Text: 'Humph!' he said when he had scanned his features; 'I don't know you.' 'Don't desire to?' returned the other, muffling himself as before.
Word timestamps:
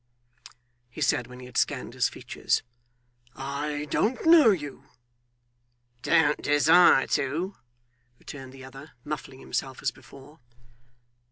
'Humph!' 0.01 0.55
he 0.89 0.99
said 1.01 1.27
when 1.27 1.39
he 1.41 1.45
had 1.45 1.57
scanned 1.57 1.93
his 1.93 2.09
features; 2.09 2.63
'I 3.35 3.85
don't 3.91 4.25
know 4.25 4.49
you.' 4.49 4.85
'Don't 6.01 6.41
desire 6.41 7.05
to?' 7.05 7.55
returned 8.17 8.51
the 8.51 8.63
other, 8.65 8.93
muffling 9.03 9.41
himself 9.41 9.79
as 9.83 9.91
before. 9.91 10.39